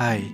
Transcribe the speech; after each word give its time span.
Hai, 0.00 0.32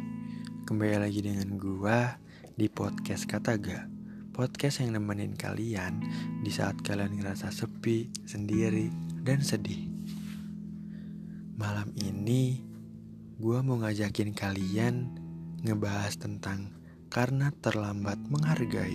kembali 0.63 1.03
lagi 1.03 1.27
dengan 1.27 1.59
gua 1.59 2.23
di 2.55 2.71
podcast 2.71 3.27
Kataga 3.27 3.91
Podcast 4.31 4.79
yang 4.79 4.95
nemenin 4.95 5.35
kalian 5.35 6.07
di 6.47 6.55
saat 6.55 6.79
kalian 6.87 7.19
ngerasa 7.19 7.51
sepi, 7.51 8.07
sendiri, 8.31 8.95
dan 9.27 9.43
sedih. 9.43 9.91
Malam 11.59 11.91
ini 11.99 12.63
gua 13.43 13.59
mau 13.67 13.83
ngajakin 13.83 14.39
kalian 14.39 15.19
ngebahas 15.67 16.15
tentang 16.15 16.71
karena 17.11 17.51
terlambat 17.59 18.23
menghargai. 18.31 18.95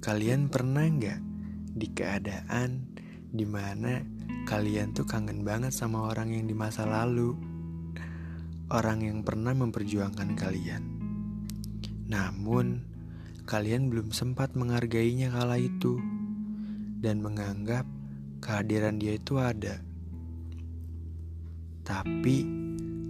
Kalian 0.00 0.48
pernah 0.48 0.88
nggak 0.88 1.20
di 1.76 1.92
keadaan 1.92 2.88
di 3.36 3.44
mana 3.44 4.00
kalian 4.48 4.96
tuh 4.96 5.04
kangen 5.04 5.44
banget 5.44 5.76
sama 5.76 6.08
orang 6.08 6.32
yang 6.32 6.48
di 6.48 6.56
masa 6.56 6.88
lalu, 6.88 7.36
orang 8.66 9.06
yang 9.06 9.18
pernah 9.22 9.54
memperjuangkan 9.54 10.34
kalian. 10.34 10.82
Namun, 12.10 12.82
kalian 13.46 13.86
belum 13.90 14.10
sempat 14.10 14.58
menghargainya 14.58 15.30
kala 15.30 15.58
itu 15.62 16.02
dan 16.98 17.22
menganggap 17.22 17.86
kehadiran 18.42 18.98
dia 18.98 19.14
itu 19.14 19.38
ada. 19.38 19.78
Tapi, 21.86 22.42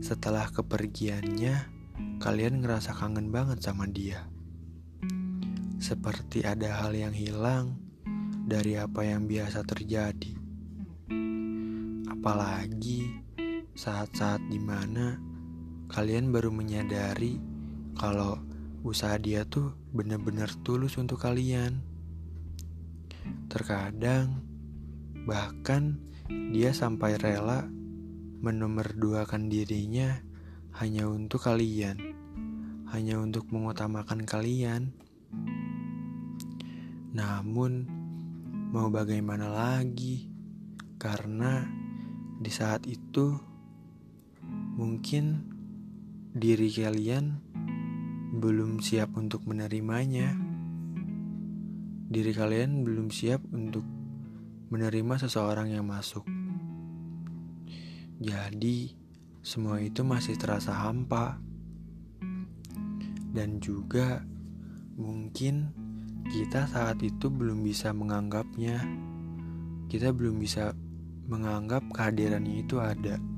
setelah 0.04 0.52
kepergiannya, 0.52 1.54
kalian 2.20 2.60
ngerasa 2.60 2.92
kangen 2.92 3.32
banget 3.32 3.64
sama 3.64 3.88
dia. 3.88 4.28
Seperti 5.80 6.44
ada 6.44 6.84
hal 6.84 6.92
yang 6.92 7.16
hilang 7.16 7.80
dari 8.44 8.76
apa 8.76 9.08
yang 9.08 9.24
biasa 9.24 9.64
terjadi. 9.64 10.36
Apalagi 12.12 13.24
saat-saat 13.76 14.40
di 14.48 14.60
mana 14.60 15.35
kalian 15.86 16.34
baru 16.34 16.50
menyadari 16.50 17.38
kalau 17.94 18.42
usaha 18.82 19.18
dia 19.18 19.42
tuh 19.46 19.74
bener-bener 19.94 20.50
tulus 20.62 20.98
untuk 20.98 21.22
kalian. 21.22 21.82
Terkadang 23.50 24.42
bahkan 25.26 25.98
dia 26.54 26.70
sampai 26.70 27.18
rela 27.18 27.66
menomorduakan 28.42 29.50
dirinya 29.50 30.22
hanya 30.76 31.08
untuk 31.08 31.48
kalian, 31.48 31.96
hanya 32.92 33.16
untuk 33.18 33.48
mengutamakan 33.48 34.28
kalian. 34.28 34.92
Namun, 37.16 37.88
mau 38.70 38.92
bagaimana 38.92 39.48
lagi? 39.48 40.28
Karena 41.00 41.64
di 42.36 42.52
saat 42.52 42.84
itu 42.84 43.32
mungkin 44.76 45.55
diri 46.36 46.68
kalian 46.68 47.32
belum 48.36 48.84
siap 48.84 49.16
untuk 49.16 49.48
menerimanya. 49.48 50.36
Diri 52.12 52.36
kalian 52.36 52.84
belum 52.84 53.08
siap 53.08 53.40
untuk 53.56 53.80
menerima 54.68 55.16
seseorang 55.16 55.72
yang 55.72 55.88
masuk. 55.88 56.28
Jadi, 58.20 58.92
semua 59.40 59.80
itu 59.80 60.04
masih 60.04 60.36
terasa 60.36 60.76
hampa. 60.76 61.40
Dan 63.32 63.56
juga 63.56 64.20
mungkin 65.00 65.72
kita 66.28 66.68
saat 66.68 67.00
itu 67.00 67.32
belum 67.32 67.64
bisa 67.64 67.96
menganggapnya. 67.96 68.84
Kita 69.88 70.12
belum 70.12 70.36
bisa 70.36 70.76
menganggap 71.32 71.80
kehadirannya 71.96 72.60
itu 72.60 72.76
ada. 72.76 73.35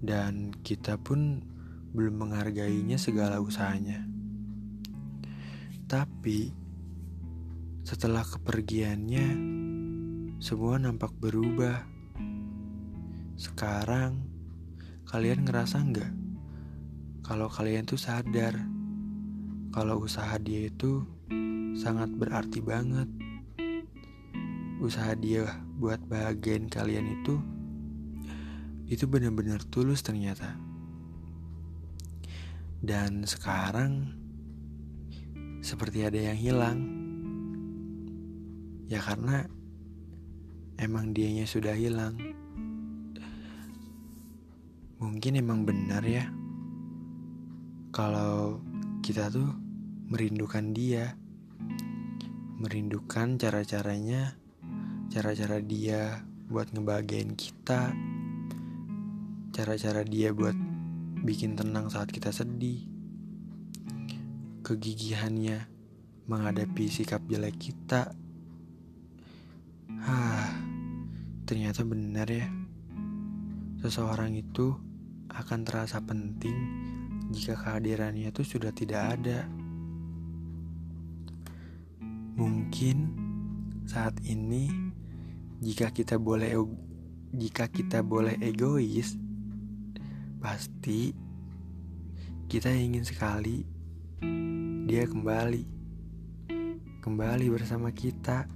Dan 0.00 0.56
kita 0.64 0.96
pun 0.96 1.44
belum 1.92 2.26
menghargainya 2.26 2.96
segala 2.96 3.38
usahanya. 3.38 4.04
Tapi 5.86 6.50
setelah 7.84 8.24
kepergiannya, 8.24 9.28
semua 10.40 10.80
nampak 10.80 11.12
berubah. 11.20 11.84
Sekarang, 13.36 14.24
kalian 15.10 15.42
ngerasa 15.42 15.76
nggak 15.90 16.12
kalau 17.30 17.50
kalian 17.50 17.82
tuh 17.82 17.98
sadar 17.98 18.58
kalau 19.70 20.02
usaha 20.02 20.34
dia 20.38 20.66
itu 20.66 21.06
sangat 21.78 22.10
berarti 22.14 22.58
banget 22.58 23.06
usaha 24.78 25.14
dia 25.14 25.46
buat 25.78 25.98
bahagiain 26.06 26.66
kalian 26.66 27.22
itu 27.22 27.42
itu 28.90 29.06
benar-benar 29.06 29.62
tulus 29.70 30.02
ternyata. 30.02 30.58
Dan 32.82 33.22
sekarang 33.22 34.10
seperti 35.62 36.02
ada 36.02 36.18
yang 36.18 36.34
hilang. 36.34 36.78
Ya 38.90 38.98
karena 38.98 39.46
emang 40.74 41.14
dianya 41.14 41.46
sudah 41.46 41.78
hilang. 41.78 42.18
Mungkin 44.98 45.38
emang 45.38 45.62
benar 45.62 46.02
ya. 46.02 46.26
Kalau 47.94 48.58
kita 49.06 49.30
tuh 49.30 49.54
merindukan 50.10 50.74
dia. 50.74 51.14
Merindukan 52.58 53.38
cara-caranya 53.38 54.34
cara-cara 55.08 55.62
dia 55.62 56.26
buat 56.50 56.74
ngebahagiain 56.74 57.38
kita, 57.38 57.94
cara-cara 59.60 60.00
dia 60.08 60.32
buat 60.32 60.56
bikin 61.20 61.52
tenang 61.52 61.92
saat 61.92 62.08
kita 62.08 62.32
sedih, 62.32 62.80
kegigihannya 64.64 65.68
menghadapi 66.24 66.88
sikap 66.88 67.20
jelek 67.28 67.60
kita. 67.60 68.08
Hah, 70.00 70.48
ternyata 71.44 71.84
benar 71.84 72.24
ya. 72.32 72.48
Seseorang 73.84 74.32
itu 74.32 74.80
akan 75.28 75.60
terasa 75.68 76.00
penting 76.00 76.56
jika 77.28 77.60
kehadirannya 77.60 78.32
itu 78.32 78.40
sudah 78.40 78.72
tidak 78.72 79.20
ada. 79.20 79.44
Mungkin 82.40 82.96
saat 83.84 84.16
ini 84.24 84.72
jika 85.60 85.92
kita 85.92 86.16
boleh 86.16 86.56
jika 87.36 87.68
kita 87.68 88.00
boleh 88.00 88.40
egois, 88.40 89.19
pasti 90.40 91.12
kita 92.48 92.72
ingin 92.72 93.04
sekali 93.04 93.60
dia 94.88 95.04
kembali. 95.04 95.62
Kembali 97.04 97.46
bersama 97.52 97.92
kita. 97.92 98.48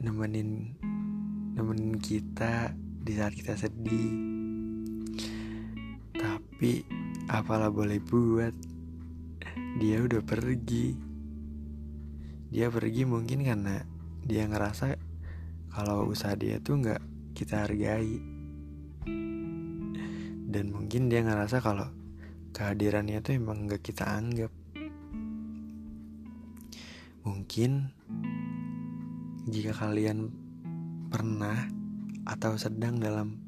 Nemenin 0.00 0.78
nemenin 1.58 1.98
kita 1.98 2.72
di 3.02 3.12
saat 3.18 3.34
kita 3.34 3.58
sedih. 3.58 4.14
Tapi 6.14 6.86
apalah 7.26 7.74
boleh 7.74 7.98
buat? 7.98 8.54
Dia 9.82 10.00
udah 10.06 10.22
pergi. 10.22 10.94
Dia 12.54 12.70
pergi 12.70 13.02
mungkin 13.02 13.42
karena 13.42 13.82
dia 14.22 14.46
ngerasa 14.46 14.94
kalau 15.74 16.06
usaha 16.06 16.32
dia 16.38 16.56
tuh 16.62 16.80
nggak 16.80 17.09
kita 17.40 17.64
hargai. 17.64 18.20
Dan 20.44 20.64
mungkin 20.76 21.08
dia 21.08 21.24
ngerasa 21.24 21.64
kalau 21.64 21.88
kehadirannya 22.52 23.24
tuh 23.24 23.40
emang 23.40 23.64
nggak 23.64 23.80
kita 23.80 24.04
anggap. 24.04 24.52
Mungkin 27.24 27.96
jika 29.48 29.72
kalian 29.72 30.28
pernah 31.08 31.64
atau 32.28 32.60
sedang 32.60 33.00
dalam 33.00 33.40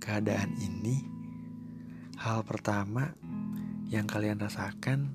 keadaan 0.00 0.56
ini 0.56 1.04
hal 2.16 2.48
pertama 2.48 3.12
yang 3.92 4.08
kalian 4.08 4.40
rasakan 4.40 5.12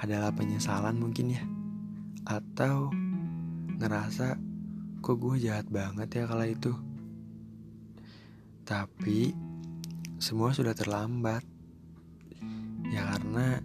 adalah 0.00 0.32
penyesalan 0.32 0.96
mungkin 0.96 1.36
ya. 1.36 1.44
Atau 2.24 2.88
ngerasa 3.76 4.40
kok 5.04 5.16
gue 5.20 5.36
jahat 5.36 5.68
banget 5.68 6.08
ya 6.16 6.24
kala 6.24 6.48
itu 6.48 6.85
tapi 8.66 9.30
semua 10.18 10.50
sudah 10.50 10.74
terlambat 10.74 11.46
ya 12.90 13.06
karena 13.14 13.62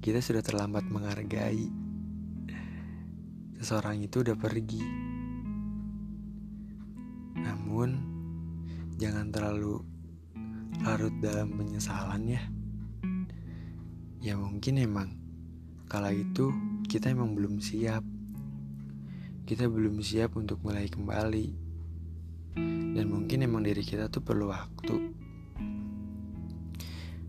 kita 0.00 0.24
sudah 0.24 0.40
terlambat 0.40 0.88
menghargai 0.88 1.68
seseorang 3.60 4.00
itu 4.00 4.24
udah 4.24 4.40
pergi 4.40 4.80
namun 7.36 8.00
jangan 8.96 9.28
terlalu 9.28 9.84
larut 10.80 11.12
dalam 11.20 11.52
penyesalan 11.52 12.24
ya 12.24 12.42
ya 14.24 14.34
mungkin 14.40 14.80
emang 14.80 15.08
kala 15.88 16.12
itu 16.12 16.52
kita 16.84 17.08
emang 17.12 17.32
belum 17.32 17.64
siap. 17.64 18.04
Kita 19.48 19.64
belum 19.64 20.04
siap 20.04 20.36
untuk 20.36 20.60
mulai 20.60 20.84
kembali. 20.84 21.67
Dan 22.94 23.04
mungkin 23.14 23.46
emang 23.46 23.62
diri 23.62 23.86
kita 23.86 24.10
tuh 24.10 24.22
perlu 24.22 24.50
waktu. 24.50 24.96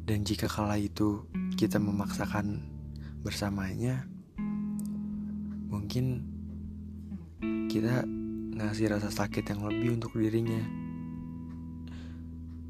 Dan 0.09 0.25
jika 0.25 0.49
kala 0.49 0.81
itu 0.81 1.29
kita 1.53 1.77
memaksakan 1.77 2.65
bersamanya, 3.21 4.09
mungkin 5.69 6.25
kita 7.69 8.01
ngasih 8.57 8.89
rasa 8.89 9.13
sakit 9.13 9.45
yang 9.53 9.61
lebih 9.69 10.01
untuk 10.01 10.17
dirinya. 10.17 10.65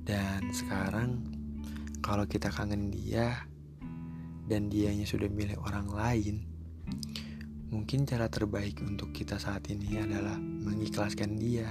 Dan 0.03 0.51
sekarang 0.51 1.23
kalau 2.03 2.27
kita 2.27 2.51
kangen 2.51 2.91
dia 2.91 3.47
dan 4.49 4.67
dianya 4.67 5.07
sudah 5.07 5.29
milih 5.31 5.61
orang 5.63 5.87
lain, 5.87 6.35
mungkin 7.69 8.03
cara 8.03 8.27
terbaik 8.27 8.81
untuk 8.81 9.13
kita 9.13 9.37
saat 9.37 9.69
ini 9.69 10.01
adalah 10.01 10.35
mengikhlaskan 10.41 11.37
dia. 11.37 11.69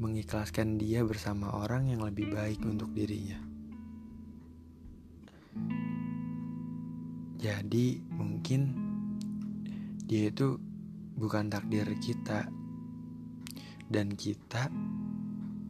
Mengikhlaskan 0.00 0.80
dia 0.80 1.04
bersama 1.04 1.52
orang 1.60 1.92
yang 1.92 2.00
lebih 2.00 2.32
baik 2.32 2.64
untuk 2.64 2.88
dirinya. 2.96 3.36
Jadi 7.36 8.00
mungkin 8.08 8.60
dia 10.08 10.32
itu 10.32 10.56
bukan 11.20 11.52
takdir 11.52 11.84
kita 12.00 12.48
dan 13.92 14.16
kita 14.16 14.72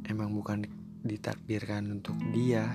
emang 0.06 0.30
bukan 0.30 0.62
ditakdirkan 1.02 1.90
untuk 1.98 2.14
dia. 2.30 2.70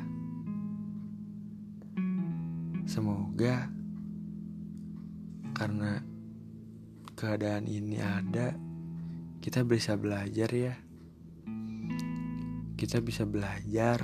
Semoga 2.84 3.72
karena 5.56 6.04
keadaan 7.16 7.64
ini 7.72 8.04
ada, 8.04 8.52
kita 9.40 9.64
bisa 9.64 9.96
belajar 9.96 10.52
ya. 10.52 10.85
Kita 12.86 13.02
bisa 13.02 13.26
belajar 13.26 13.98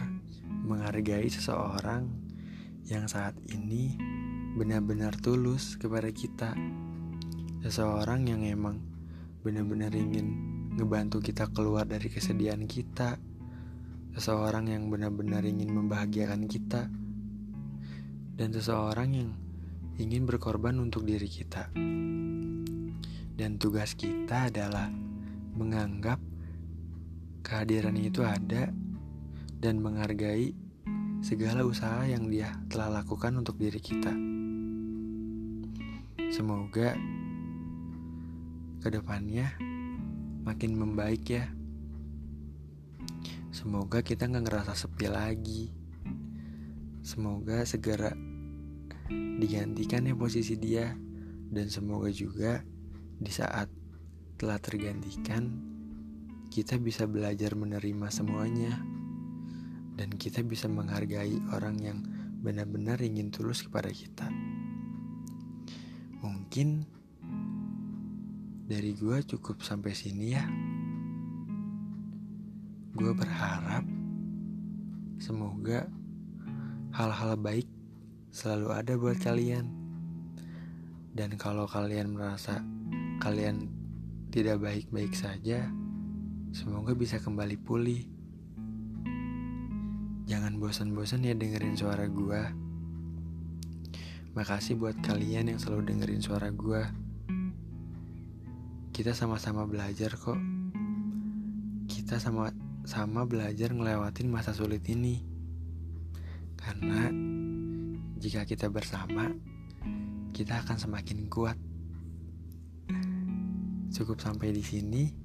menghargai 0.50 1.30
seseorang 1.30 2.10
yang 2.89 3.06
saat 3.06 3.38
ini 3.54 3.94
benar-benar 4.57 5.13
tulus 5.22 5.78
kepada 5.78 6.10
kita. 6.10 6.57
Seseorang 7.62 8.25
yang 8.25 8.42
emang 8.42 8.81
benar-benar 9.45 9.94
ingin 9.94 10.33
ngebantu 10.81 11.22
kita 11.22 11.54
keluar 11.54 11.86
dari 11.86 12.10
kesedihan 12.10 12.66
kita. 12.66 13.22
Seseorang 14.18 14.74
yang 14.74 14.89
benar-benar 14.89 15.45
ingin 15.45 15.78
membahagiakan 15.78 16.50
kita. 16.50 16.89
Dan 18.33 18.50
seseorang 18.50 19.13
yang 19.13 19.30
ingin 20.01 20.25
berkorban 20.25 20.81
untuk 20.81 21.06
diri 21.06 21.30
kita. 21.30 21.69
Dan 23.38 23.62
tugas 23.62 23.94
kita 23.94 24.50
adalah 24.50 24.89
menganggap 25.54 26.31
kehadiran 27.41 27.97
itu 27.97 28.21
ada 28.21 28.69
dan 29.61 29.77
menghargai 29.77 30.53
segala 31.21 31.61
usaha 31.61 32.01
yang 32.09 32.29
dia 32.29 32.49
telah 32.65 33.01
lakukan 33.01 33.38
untuk 33.38 33.61
diri 33.61 33.77
kita. 33.77 34.13
Semoga 36.33 36.97
ke 38.81 38.89
depannya 38.89 39.53
makin 40.41 40.73
membaik 40.73 41.21
ya. 41.29 41.45
Semoga 43.53 44.01
kita 44.01 44.25
nggak 44.25 44.49
ngerasa 44.49 44.73
sepi 44.73 45.05
lagi. 45.05 45.69
Semoga 47.05 47.61
segera 47.69 48.09
digantikan 49.11 50.07
ya 50.07 50.17
posisi 50.17 50.57
dia 50.57 50.97
dan 51.51 51.67
semoga 51.67 52.09
juga 52.09 52.63
di 53.21 53.29
saat 53.29 53.69
telah 54.39 54.57
tergantikan 54.57 55.51
kita 56.51 56.75
bisa 56.77 57.07
belajar 57.07 57.56
menerima 57.56 58.12
semuanya 58.12 58.77
dan 59.95 60.12
kita 60.19 60.44
bisa 60.44 60.68
menghargai 60.68 61.39
orang 61.56 61.80
yang 61.80 62.00
benar-benar 62.44 63.00
ingin 63.00 63.31
tulus 63.31 63.63
kepada 63.63 63.89
kita 63.89 64.27
mungkin 66.21 66.86
dari 68.71 68.95
gue 68.95 69.19
cukup 69.27 69.59
sampai 69.68 69.92
sini 69.92 70.31
ya. 70.31 70.48
Gue 72.95 73.12
berharap 73.12 73.83
semoga 75.19 75.92
hal-hal 76.95 77.36
baik 77.36 77.68
selalu 78.31 78.69
ada 78.71 78.94
buat 78.95 79.19
kalian. 79.19 79.68
Dan 81.12 81.36
kalau 81.36 81.68
kalian 81.68 82.15
merasa 82.15 82.63
kalian 83.19 83.68
tidak 84.31 84.63
baik-baik 84.63 85.12
saja, 85.12 85.68
semoga 86.51 86.92
bisa 86.92 87.15
kembali 87.19 87.56
pulih. 87.56 88.03
Jangan 90.27 90.59
bosan-bosan 90.59 91.24
ya 91.24 91.36
dengerin 91.36 91.80
suara 91.80 92.07
gue. 92.12 92.42
Makasih 94.36 94.80
buat 94.80 94.95
kalian 95.03 95.51
yang 95.51 95.59
selalu 95.59 95.92
dengerin 95.92 96.24
suara 96.24 96.51
gue. 96.51 96.83
Kita 98.92 99.15
sama-sama 99.15 99.63
belajar 99.68 100.15
kok. 100.15 100.39
Kita 101.88 102.19
sama-sama 102.19 103.27
belajar 103.27 103.71
ngelewatin 103.71 104.27
masa 104.31 104.51
sulit 104.51 104.83
ini. 104.88 105.24
Karena 106.59 107.12
jika 108.19 108.44
kita 108.44 108.68
bersama, 108.68 109.31
kita 110.31 110.63
akan 110.63 110.77
semakin 110.80 111.27
kuat. 111.27 111.59
Cukup 113.92 114.19
sampai 114.24 114.56
di 114.56 114.63
sini. 114.63 115.20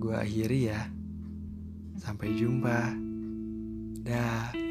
Gue 0.00 0.16
akhiri 0.16 0.72
ya. 0.72 0.88
Sampai 2.00 2.32
jumpa. 2.32 2.96
Dah. 4.00 4.69